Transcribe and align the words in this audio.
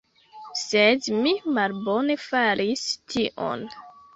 Sed 0.61 1.09
mi 1.17 1.33
malbone 1.57 2.17
faris 2.25 2.89
tion. 3.13 3.69